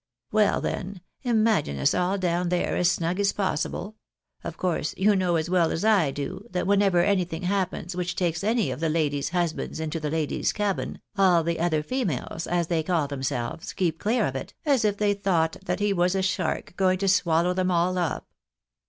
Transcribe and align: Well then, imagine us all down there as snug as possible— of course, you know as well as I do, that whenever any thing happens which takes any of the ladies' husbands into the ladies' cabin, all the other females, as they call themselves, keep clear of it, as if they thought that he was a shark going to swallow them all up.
Well 0.31 0.61
then, 0.61 1.01
imagine 1.21 1.77
us 1.77 1.93
all 1.93 2.17
down 2.17 2.49
there 2.49 2.75
as 2.75 2.89
snug 2.89 3.19
as 3.19 3.31
possible— 3.33 3.97
of 4.43 4.57
course, 4.57 4.95
you 4.97 5.15
know 5.15 5.35
as 5.35 5.47
well 5.47 5.71
as 5.71 5.85
I 5.85 6.09
do, 6.09 6.47
that 6.49 6.65
whenever 6.65 7.01
any 7.03 7.23
thing 7.23 7.43
happens 7.43 7.95
which 7.95 8.15
takes 8.15 8.43
any 8.43 8.71
of 8.71 8.79
the 8.79 8.89
ladies' 8.89 9.29
husbands 9.29 9.79
into 9.79 9.99
the 9.99 10.09
ladies' 10.09 10.53
cabin, 10.53 11.01
all 11.19 11.43
the 11.43 11.59
other 11.59 11.83
females, 11.83 12.47
as 12.47 12.65
they 12.65 12.81
call 12.81 13.07
themselves, 13.07 13.73
keep 13.73 13.99
clear 13.99 14.25
of 14.25 14.35
it, 14.35 14.55
as 14.65 14.83
if 14.83 14.97
they 14.97 15.13
thought 15.13 15.57
that 15.65 15.79
he 15.79 15.93
was 15.93 16.15
a 16.15 16.23
shark 16.23 16.73
going 16.77 16.97
to 16.97 17.07
swallow 17.07 17.53
them 17.53 17.69
all 17.69 17.95
up. 17.99 18.27